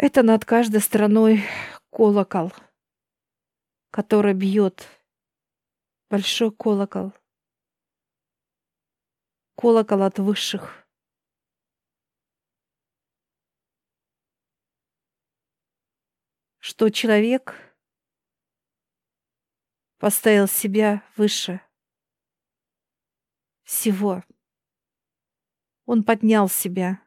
Это 0.00 0.22
над 0.22 0.44
каждой 0.44 0.80
страной 0.80 1.42
колокол, 1.90 2.52
который 3.90 4.32
бьет. 4.32 4.86
Большой 6.08 6.52
колокол. 6.52 7.12
Колокол 9.56 10.02
от 10.04 10.20
высших. 10.20 10.86
Что 16.60 16.90
человек 16.90 17.56
поставил 19.98 20.46
себя 20.46 21.02
выше 21.16 21.60
всего. 23.64 24.22
Он 25.86 26.04
поднял 26.04 26.48
себя. 26.48 27.02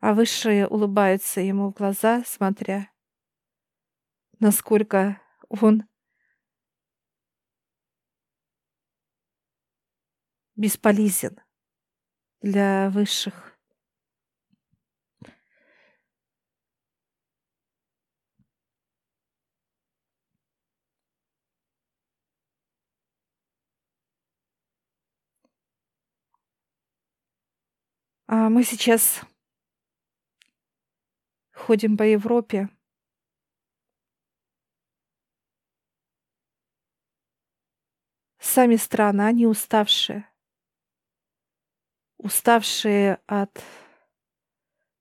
А 0.00 0.14
высшие 0.14 0.66
улыбаются 0.66 1.40
ему 1.40 1.70
в 1.70 1.74
глаза, 1.74 2.22
смотря, 2.26 2.90
насколько 4.38 5.20
он 5.48 5.84
бесполезен 10.56 11.40
для 12.40 12.90
высших. 12.90 13.58
А 28.32 28.48
мы 28.48 28.62
сейчас 28.62 29.22
ходим 31.60 31.96
по 31.96 32.02
Европе. 32.02 32.68
Сами 38.38 38.76
страны, 38.76 39.22
они 39.22 39.46
уставшие. 39.46 40.26
Уставшие 42.16 43.20
от 43.26 43.62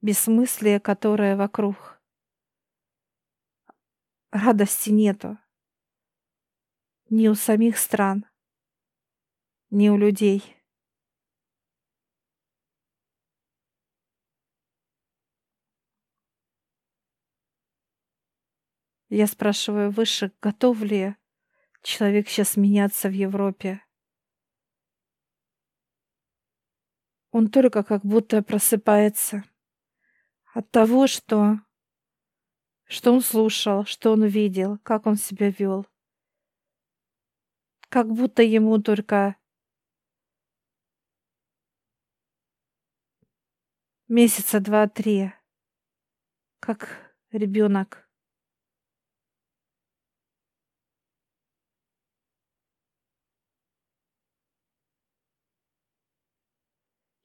бессмыслия, 0.01 0.79
которое 0.79 1.35
вокруг. 1.35 2.01
Радости 4.31 4.91
нету. 4.91 5.37
Ни 7.09 7.27
у 7.27 7.33
самих 7.33 7.77
стран, 7.79 8.25
ни 9.71 9.89
у 9.89 9.97
людей. 9.97 10.58
Я 19.09 19.25
спрашиваю 19.25 19.89
выше, 19.89 20.31
готов 20.39 20.81
ли 20.81 21.15
человек 21.81 22.29
сейчас 22.29 22.55
меняться 22.55 23.09
в 23.09 23.13
Европе. 23.13 23.83
Он 27.31 27.49
только 27.49 27.83
как 27.83 28.05
будто 28.05 28.43
просыпается 28.43 29.43
от 30.53 30.69
того, 30.69 31.07
что, 31.07 31.59
что 32.85 33.11
он 33.11 33.21
слушал, 33.21 33.85
что 33.85 34.11
он 34.11 34.25
видел, 34.25 34.77
как 34.79 35.07
он 35.07 35.15
себя 35.15 35.49
вел. 35.49 35.87
Как 37.89 38.07
будто 38.07 38.43
ему 38.43 38.79
только 38.79 39.37
месяца 44.07 44.59
два-три, 44.59 45.31
как 46.59 47.15
ребенок. 47.31 48.08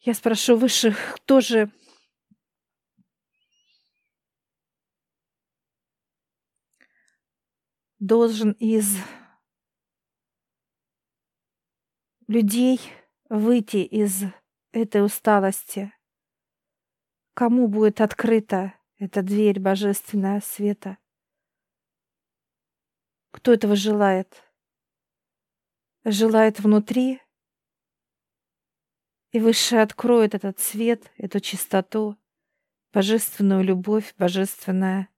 Я 0.06 0.12
спрошу 0.12 0.58
высших, 0.58 1.14
кто 1.14 1.40
же 1.40 1.72
должен 7.98 8.52
из 8.52 8.98
людей 12.26 12.78
выйти 13.30 13.78
из 13.78 14.24
этой 14.72 15.02
усталости? 15.02 15.90
Кому 17.32 17.66
будет 17.66 18.02
открыта 18.02 18.74
эта 18.98 19.22
дверь 19.22 19.58
божественная 19.58 20.42
света? 20.42 20.98
Кто 23.30 23.54
этого 23.54 23.74
желает? 23.74 24.44
Желает 26.04 26.60
внутри 26.60 27.23
и 29.34 29.40
Высшее 29.40 29.82
откроет 29.82 30.36
этот 30.36 30.60
свет, 30.60 31.10
эту 31.16 31.40
чистоту, 31.40 32.16
божественную 32.92 33.64
любовь, 33.64 34.14
божественное 34.16 35.08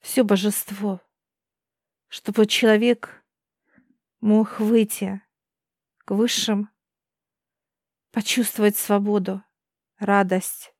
все 0.00 0.24
божество, 0.24 1.00
чтобы 2.08 2.44
человек 2.44 3.24
мог 4.20 4.60
выйти 4.60 5.22
к 6.04 6.10
высшим, 6.10 6.68
почувствовать 8.10 8.76
свободу, 8.76 9.42
радость, 9.96 10.74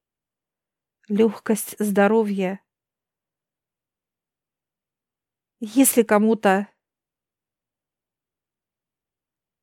легкость, 1.08 1.76
здоровье. 1.78 2.60
Если 5.60 6.02
кому-то 6.02 6.68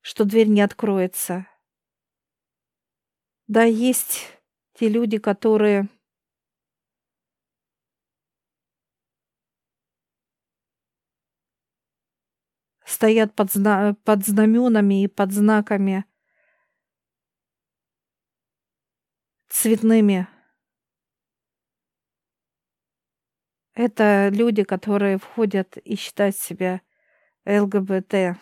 что 0.04 0.26
дверь 0.26 0.48
не 0.48 0.60
откроется. 0.60 1.46
Да, 3.48 3.64
есть 3.64 4.38
те 4.74 4.90
люди, 4.90 5.16
которые 5.16 5.88
стоят 12.84 13.34
под, 13.34 13.50
зна 13.50 13.96
под 14.04 14.26
знаменами 14.26 15.04
и 15.04 15.08
под 15.08 15.32
знаками 15.32 16.04
цветными. 19.48 20.28
Это 23.72 24.28
люди, 24.28 24.64
которые 24.64 25.16
входят 25.16 25.78
и 25.78 25.96
считают 25.96 26.36
себя 26.36 26.82
ЛГБТ. 27.46 28.36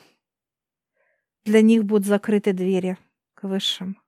Для 1.44 1.60
них 1.60 1.84
будут 1.84 2.06
закрыты 2.06 2.52
двери 2.52 2.98
к 3.34 3.44
высшим. 3.44 4.00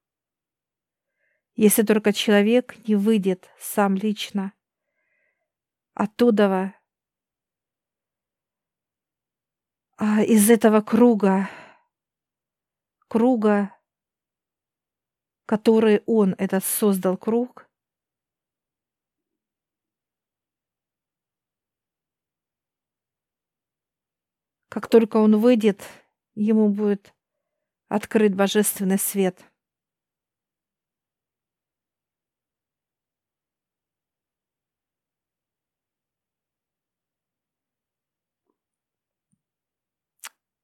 Если 1.57 1.83
только 1.83 2.13
человек 2.13 2.77
не 2.89 2.95
выйдет 2.95 3.49
сам 3.59 3.95
лично 3.95 4.53
оттуда, 5.95 6.75
а 9.97 10.23
из 10.23 10.51
этого 10.51 10.81
круга, 10.81 11.49
круга, 13.09 13.77
который 15.47 16.03
он, 16.07 16.35
этот 16.39 16.65
создал 16.65 17.17
круг, 17.17 17.69
как 24.69 24.89
только 24.89 25.19
он 25.19 25.39
выйдет, 25.39 25.83
ему 26.35 26.69
будет 26.69 27.14
открыт 27.95 28.35
божественный 28.35 28.99
свет. 28.99 29.39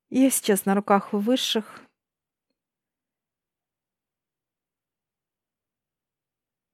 Я 0.09 0.29
сейчас 0.31 0.65
на 0.65 0.75
руках 0.75 1.15
у 1.15 1.19
высших. 1.19 1.83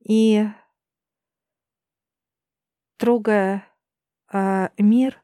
И 0.08 0.46
трогая 2.96 3.68
э, 4.32 4.68
мир, 4.78 5.20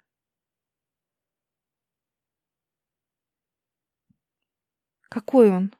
какой 5.13 5.51
он? 5.51 5.75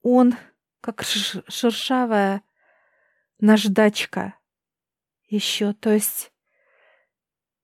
Он 0.00 0.34
как 0.80 1.02
шершавая 1.02 2.42
наждачка 3.38 4.38
еще. 5.28 5.74
То 5.74 5.92
есть 5.92 6.32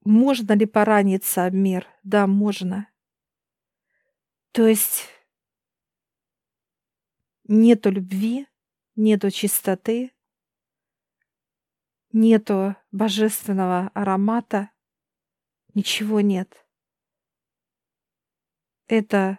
можно 0.04 0.52
ли 0.52 0.66
пораниться 0.66 1.46
об 1.46 1.54
мир? 1.54 1.88
Да, 2.02 2.26
можно. 2.26 2.88
То 4.50 4.66
есть 4.66 5.08
нету 7.44 7.90
любви, 7.90 8.48
нету 8.96 9.30
чистоты, 9.30 10.12
нету 12.12 12.76
божественного 12.90 13.90
аромата, 13.94 14.70
ничего 15.72 16.20
нет. 16.20 16.61
Это 18.88 19.38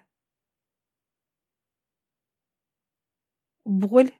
боль, 3.66 4.12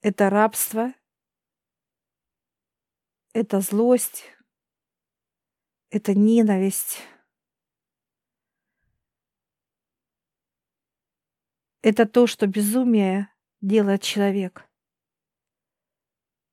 это 0.00 0.30
рабство, 0.30 0.92
это 3.32 3.60
злость, 3.60 4.24
это 5.90 6.14
ненависть. 6.14 7.00
Это 11.82 12.06
то, 12.06 12.28
что 12.28 12.46
безумие 12.46 13.28
делает 13.60 14.02
человек. 14.02 14.68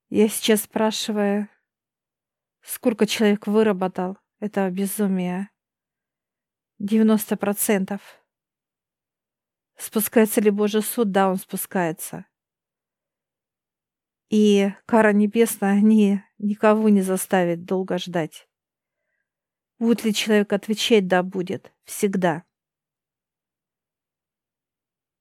Я 0.09 0.27
сейчас 0.27 0.63
спрашиваю, 0.63 1.47
сколько 2.61 3.05
человек 3.05 3.45
выработал 3.45 4.17
этого 4.39 4.71
безумия? 4.71 5.51
90%. 6.79 7.99
Спускается 9.77 10.41
ли 10.41 10.49
Божий 10.49 10.81
суд? 10.81 11.11
Да, 11.11 11.29
он 11.29 11.37
спускается. 11.37 12.25
И 14.29 14.71
кара 14.85 15.11
небесная 15.11 15.81
ни, 15.81 16.23
никого 16.37 16.89
не 16.89 17.01
заставит 17.01 17.65
долго 17.65 17.97
ждать. 17.97 18.47
Будет 19.79 20.03
ли 20.03 20.13
человек 20.13 20.53
отвечать? 20.53 21.07
Да, 21.07 21.23
будет. 21.23 21.73
Всегда. 21.85 22.43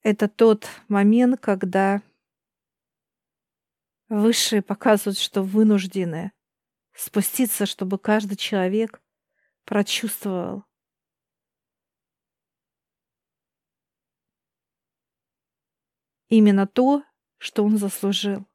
Это 0.02 0.28
тот 0.28 0.68
момент, 0.88 1.40
когда 1.40 2.02
высшие 4.08 4.62
показывают, 4.62 5.18
что 5.18 5.42
вынуждены 5.42 6.32
спуститься, 6.94 7.66
чтобы 7.66 7.98
каждый 7.98 8.36
человек 8.36 9.00
прочувствовал. 9.64 10.67
Именно 16.28 16.66
то, 16.66 17.04
что 17.38 17.64
он 17.64 17.78
заслужил. 17.78 18.46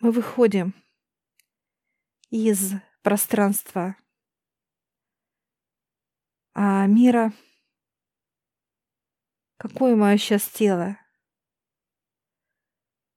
Мы 0.00 0.12
выходим 0.12 0.74
из 2.30 2.72
пространства 3.02 3.96
а 6.54 6.86
мира. 6.86 7.32
Какое 9.56 9.96
мое 9.96 10.16
сейчас 10.18 10.48
тело? 10.48 10.98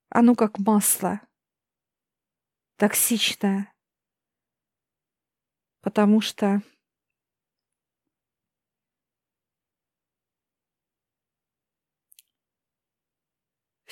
Оно 0.09 0.33
как 0.33 0.57
масло. 0.59 1.21
Токсичное. 2.77 3.73
Потому 5.81 6.21
что 6.21 6.61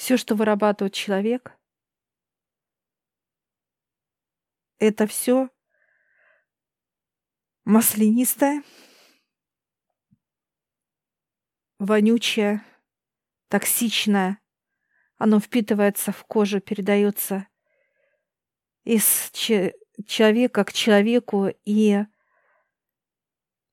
все, 0.06 0.18
что 0.18 0.36
вырабатывает 0.36 0.94
человек, 0.94 1.58
это 4.78 5.08
все 5.08 5.50
маслянистое, 7.64 8.64
вонючее, 11.80 12.64
токсичное. 13.48 14.40
Оно 15.18 15.40
впитывается 15.40 16.12
в 16.12 16.24
кожу, 16.26 16.62
передается 16.62 17.48
из 18.84 19.32
человека 19.32 20.66
к 20.66 20.72
человеку, 20.72 21.48
и 21.64 22.06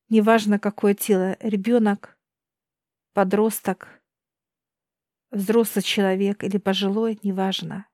неважно, 0.08 0.58
какое 0.58 0.94
тело, 0.94 1.36
ребенок, 1.40 2.18
подросток, 3.12 4.01
взрослый 5.32 5.82
человек 5.82 6.44
или 6.44 6.58
пожилой, 6.58 7.18
неважно. 7.22 7.88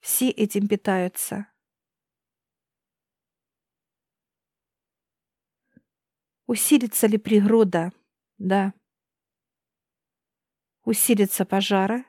Все 0.00 0.30
этим 0.30 0.66
питаются. 0.66 1.52
Усилится 6.46 7.06
ли 7.06 7.18
природа? 7.18 7.92
Да. 8.38 8.72
Усилится 10.84 11.44
пожары, 11.44 12.06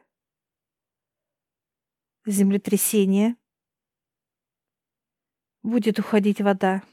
землетрясение, 2.26 3.36
будет 5.62 6.00
уходить 6.00 6.40
вода, 6.40 6.84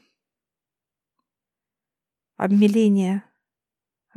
обмеление, 2.35 3.26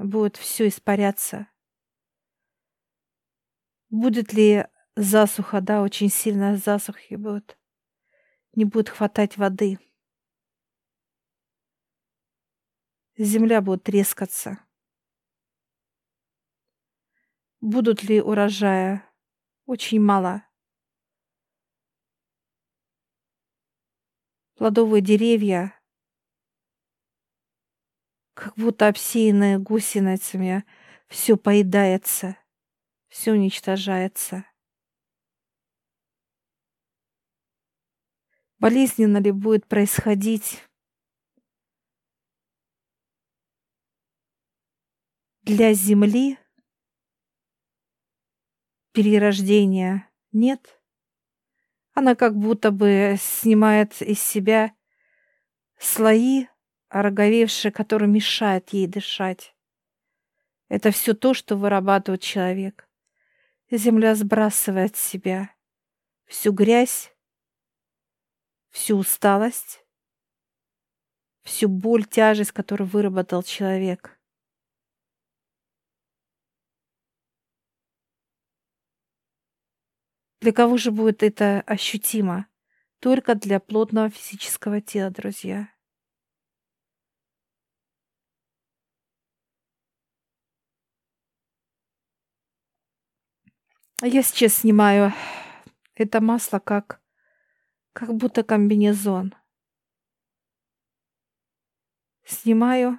будет 0.05 0.37
все 0.37 0.69
испаряться. 0.69 1.49
Будет 3.89 4.33
ли 4.33 4.67
засуха, 4.97 5.61
да, 5.61 5.83
очень 5.83 6.09
сильная 6.09 6.57
засуха 6.57 7.19
будет. 7.19 7.59
Не 8.55 8.65
будет 8.65 8.89
хватать 8.89 9.37
воды. 9.37 9.79
Земля 13.17 13.61
будет 13.61 13.83
трескаться. 13.83 14.65
Будут 17.61 18.03
ли 18.03 18.21
урожая? 18.21 19.05
Очень 19.67 20.01
мало. 20.01 20.45
Плодовые 24.55 25.03
деревья, 25.03 25.80
как 28.40 28.57
будто 28.57 28.88
обсеянные 28.88 29.59
гусеницами, 29.59 30.64
все 31.09 31.36
поедается, 31.36 32.38
все 33.09 33.32
уничтожается. 33.32 34.47
Болезненно 38.59 39.18
ли 39.18 39.30
будет 39.30 39.66
происходить 39.66 40.66
для 45.43 45.74
Земли 45.74 46.38
перерождения 48.93 50.11
нет. 50.32 50.80
Она 51.93 52.14
как 52.14 52.36
будто 52.36 52.70
бы 52.70 53.16
снимает 53.18 54.01
из 54.01 54.22
себя 54.22 54.74
слои, 55.78 56.47
ороговевшие, 56.91 57.72
которые 57.72 58.09
мешают 58.09 58.70
ей 58.70 58.86
дышать. 58.86 59.55
Это 60.68 60.91
все 60.91 61.14
то, 61.14 61.32
что 61.34 61.57
вырабатывает 61.57 62.20
человек. 62.20 62.88
Земля 63.70 64.14
сбрасывает 64.14 64.97
с 64.97 65.03
себя 65.03 65.55
всю 66.26 66.53
грязь, 66.53 67.14
всю 68.70 68.97
усталость, 68.97 69.84
всю 71.43 71.68
боль, 71.68 72.05
тяжесть, 72.05 72.53
которую 72.53 72.88
выработал 72.88 73.43
человек. 73.43 74.20
Для 80.41 80.53
кого 80.53 80.76
же 80.76 80.91
будет 80.91 81.22
это 81.22 81.61
ощутимо? 81.66 82.47
Только 82.99 83.34
для 83.34 83.61
плотного 83.61 84.09
физического 84.11 84.80
тела, 84.80 85.11
друзья. 85.11 85.68
Я 94.03 94.22
сейчас 94.22 94.55
снимаю 94.55 95.12
это 95.94 96.22
масло 96.22 96.59
как, 96.59 97.03
как 97.92 98.14
будто 98.14 98.42
комбинезон. 98.42 99.34
Снимаю 102.24 102.98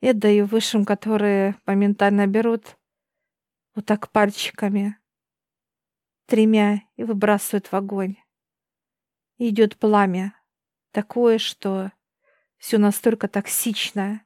и 0.00 0.08
отдаю 0.08 0.46
высшим, 0.46 0.86
которые 0.86 1.60
моментально 1.66 2.26
берут 2.26 2.78
вот 3.74 3.84
так 3.84 4.10
пальчиками, 4.10 4.96
тремя 6.24 6.80
и 6.96 7.04
выбрасывают 7.04 7.66
в 7.66 7.74
огонь. 7.74 8.16
И 9.36 9.50
идет 9.50 9.76
пламя, 9.76 10.34
такое, 10.92 11.36
что 11.36 11.92
все 12.56 12.78
настолько 12.78 13.28
токсичное. 13.28 14.25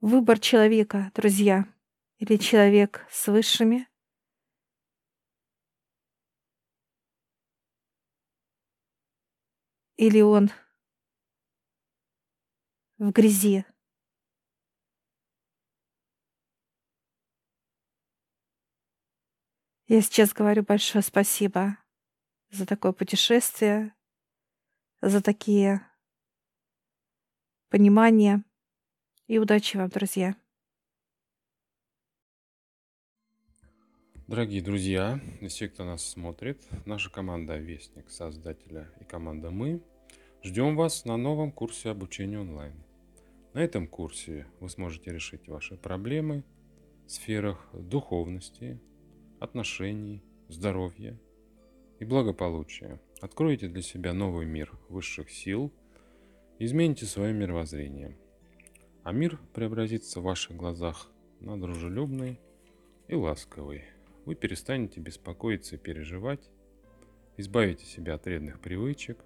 Выбор 0.00 0.38
человека, 0.38 1.10
друзья, 1.12 1.66
или 2.18 2.36
человек 2.36 3.04
с 3.10 3.26
высшими, 3.26 3.88
или 9.96 10.20
он 10.20 10.50
в 12.98 13.10
грязи. 13.10 13.64
Я 19.88 20.00
сейчас 20.00 20.32
говорю 20.32 20.62
большое 20.62 21.02
спасибо 21.02 21.76
за 22.50 22.66
такое 22.66 22.92
путешествие, 22.92 23.96
за 25.00 25.20
такие 25.20 25.84
понимания 27.68 28.44
и 29.28 29.38
удачи 29.38 29.76
вам, 29.76 29.90
друзья. 29.90 30.34
Дорогие 34.26 34.62
друзья, 34.62 35.20
все, 35.46 35.68
кто 35.68 35.84
нас 35.84 36.04
смотрит, 36.04 36.62
наша 36.84 37.10
команда 37.10 37.56
Вестник, 37.56 38.10
создателя 38.10 38.90
и 39.00 39.04
команда 39.04 39.50
Мы, 39.50 39.82
ждем 40.42 40.76
вас 40.76 41.04
на 41.04 41.16
новом 41.16 41.52
курсе 41.52 41.90
обучения 41.90 42.40
онлайн. 42.40 42.74
На 43.54 43.60
этом 43.60 43.86
курсе 43.86 44.46
вы 44.60 44.68
сможете 44.68 45.12
решить 45.12 45.48
ваши 45.48 45.76
проблемы 45.76 46.44
в 47.06 47.10
сферах 47.10 47.70
духовности, 47.72 48.80
отношений, 49.40 50.22
здоровья 50.48 51.18
и 51.98 52.04
благополучия. 52.04 53.00
Откроете 53.20 53.68
для 53.68 53.82
себя 53.82 54.12
новый 54.12 54.44
мир 54.44 54.78
высших 54.88 55.30
сил, 55.30 55.72
измените 56.58 57.06
свое 57.06 57.32
мировоззрение. 57.32 58.16
А 59.04 59.12
мир 59.12 59.38
преобразится 59.54 60.20
в 60.20 60.24
ваших 60.24 60.56
глазах 60.56 61.10
на 61.40 61.60
дружелюбный 61.60 62.40
и 63.06 63.14
ласковый. 63.14 63.84
Вы 64.24 64.34
перестанете 64.34 65.00
беспокоиться 65.00 65.76
и 65.76 65.78
переживать, 65.78 66.50
избавите 67.36 67.86
себя 67.86 68.14
от 68.14 68.24
вредных 68.26 68.60
привычек, 68.60 69.24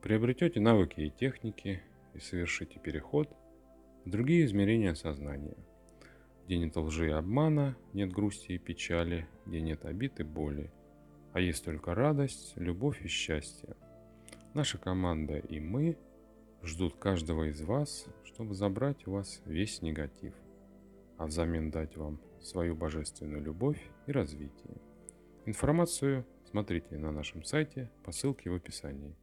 приобретете 0.00 0.60
навыки 0.60 1.00
и 1.00 1.10
техники 1.10 1.82
и 2.14 2.18
совершите 2.18 2.80
переход 2.80 3.28
в 4.04 4.10
другие 4.10 4.44
измерения 4.44 4.94
сознания– 4.94 5.56
где 6.46 6.58
нет 6.58 6.76
лжи 6.76 7.08
и 7.08 7.12
обмана, 7.12 7.76
нет 7.92 8.12
грусти 8.12 8.52
и 8.52 8.58
печали, 8.58 9.26
где 9.46 9.60
нет 9.60 9.84
обид 9.84 10.20
и 10.20 10.24
боли, 10.24 10.70
а 11.32 11.40
есть 11.40 11.64
только 11.64 11.94
радость, 11.94 12.52
любовь 12.56 13.02
и 13.02 13.08
счастье. 13.08 13.76
Наша 14.54 14.78
команда 14.78 15.38
и 15.38 15.60
мы 15.60 15.96
ждут 16.62 16.96
каждого 16.96 17.48
из 17.48 17.60
вас, 17.62 18.06
чтобы 18.24 18.54
забрать 18.54 19.06
у 19.06 19.12
вас 19.12 19.42
весь 19.44 19.82
негатив, 19.82 20.34
а 21.18 21.26
взамен 21.26 21.70
дать 21.70 21.96
вам 21.96 22.20
свою 22.40 22.74
божественную 22.74 23.42
любовь 23.42 23.80
и 24.06 24.12
развитие. 24.12 24.76
Информацию 25.44 26.26
смотрите 26.50 26.98
на 26.98 27.10
нашем 27.10 27.44
сайте 27.44 27.90
по 28.04 28.12
ссылке 28.12 28.50
в 28.50 28.54
описании. 28.54 29.16